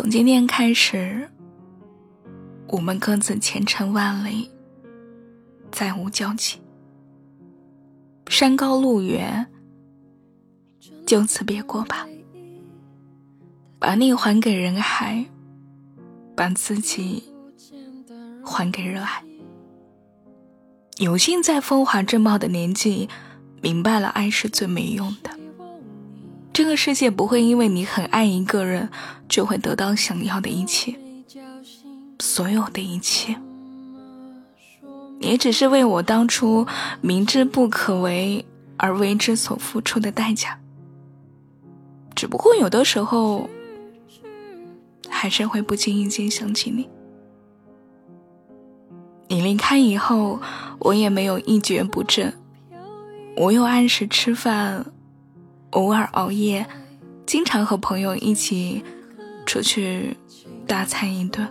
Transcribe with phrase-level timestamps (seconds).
[0.00, 1.28] 从今天开始，
[2.68, 4.50] 我们各自前程万里，
[5.70, 6.58] 再无交集。
[8.26, 9.46] 山高路远，
[11.06, 12.08] 就此别过吧。
[13.78, 15.26] 把你还给人海，
[16.34, 17.22] 把自己
[18.42, 19.22] 还给热爱。
[20.96, 23.06] 有幸在风华正茂的年纪，
[23.60, 25.30] 明白了爱是最没用的。
[26.60, 28.90] 这个世界不会因为你很爱一个人，
[29.26, 30.94] 就会得到想要的一切，
[32.18, 33.34] 所有的一切，
[35.20, 36.66] 也只是为我当初
[37.00, 38.44] 明知不可为
[38.76, 40.60] 而为之所付出的代价。
[42.14, 43.48] 只不过有的时候，
[45.08, 46.86] 还是会不经意间想起你。
[49.28, 50.38] 你离开以后，
[50.78, 52.34] 我也没有一蹶不振，
[53.38, 54.84] 我又按时吃饭。
[55.70, 56.66] 偶尔熬夜，
[57.26, 58.82] 经常和朋友一起
[59.46, 60.16] 出去
[60.66, 61.48] 大餐一顿。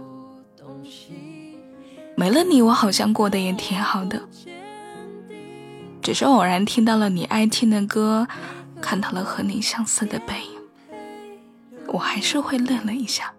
[2.15, 4.21] 没了你，我好像过得也挺好的。
[6.01, 8.27] 只是偶然听到了你爱听的歌，
[8.81, 10.97] 看到了和你相似的背影，
[11.87, 13.33] 我还是会愣了一下。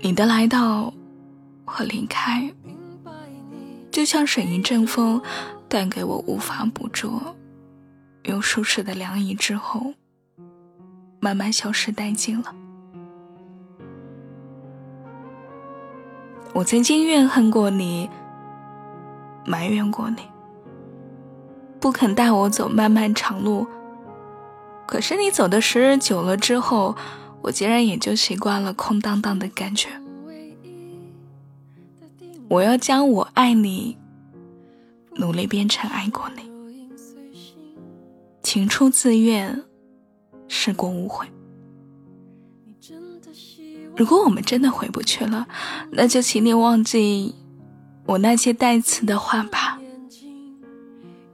[0.00, 0.92] 你的来到
[1.64, 2.52] 和离开。
[4.02, 5.22] 就像是一阵风，
[5.68, 7.36] 带给我无法捕捉，
[8.24, 9.94] 又舒适的凉意之后，
[11.20, 12.52] 慢慢消失殆尽了。
[16.52, 18.10] 我曾经怨恨过你，
[19.46, 20.22] 埋怨过你，
[21.78, 23.68] 不肯带我走漫漫长路。
[24.84, 26.96] 可是你走的时日久了之后，
[27.40, 29.90] 我竟然也就习惯了空荡荡的感觉。
[32.48, 33.96] 我要将我爱你
[35.16, 36.50] 努力变成爱过你，
[38.42, 39.62] 情出自愿，
[40.48, 41.26] 事过无悔。
[43.96, 45.46] 如果我们真的回不去了，
[45.90, 47.34] 那就请你忘记
[48.06, 49.78] 我那些带刺的话吧，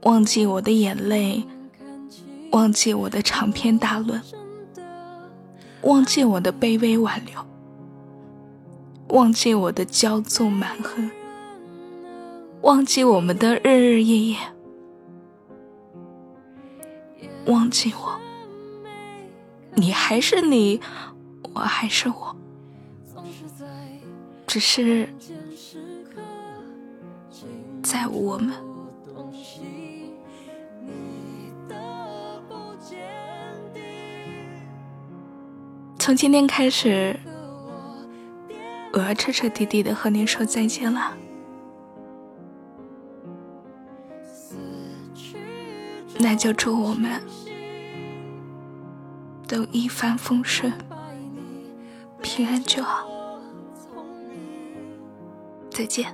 [0.03, 1.43] 忘记我的眼泪，
[2.51, 4.21] 忘记我的长篇大论，
[5.83, 7.45] 忘记我的卑微挽留。
[9.09, 11.09] 忘记我的骄纵蛮横，
[12.69, 14.37] 忘记我们的日日夜夜，
[17.47, 18.21] 忘记我，
[19.73, 20.79] 你还是你，
[21.55, 22.35] 我还是我，
[24.45, 25.09] 只是
[27.81, 28.53] 在我们。
[35.97, 37.19] 从今天开始。
[38.93, 41.15] 我要彻彻底底的和你说再见了，
[46.21, 47.21] 那就祝我们
[49.47, 50.71] 都一帆风顺，
[52.21, 53.07] 平安就好。
[55.71, 56.13] 再见。